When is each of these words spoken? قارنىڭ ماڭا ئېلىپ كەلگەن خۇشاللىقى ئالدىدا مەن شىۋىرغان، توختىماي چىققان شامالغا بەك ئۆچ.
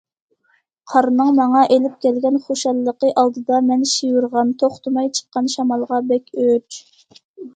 قارنىڭ 0.93 1.27
ماڭا 1.39 1.59
ئېلىپ 1.73 1.99
كەلگەن 2.05 2.39
خۇشاللىقى 2.45 3.11
ئالدىدا 3.23 3.59
مەن 3.67 3.83
شىۋىرغان، 3.91 4.53
توختىماي 4.63 5.11
چىققان 5.19 5.51
شامالغا 5.57 6.01
بەك 6.13 6.33
ئۆچ. 6.45 6.79